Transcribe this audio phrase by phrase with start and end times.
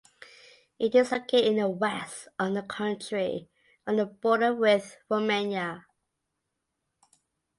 [0.79, 3.49] It is located in the west of the country
[3.85, 5.85] on the border with Romania.